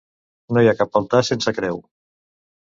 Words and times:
No 0.55 0.63
hi 0.63 0.69
ha 0.71 0.73
cap 0.79 0.97
altar 1.01 1.21
sense 1.29 1.55
creu. 1.59 1.79